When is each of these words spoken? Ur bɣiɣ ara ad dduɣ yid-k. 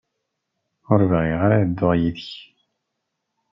Ur 0.91 1.01
bɣiɣ 1.11 1.39
ara 1.45 1.55
ad 1.61 1.65
dduɣ 1.69 1.93
yid-k. 2.01 2.31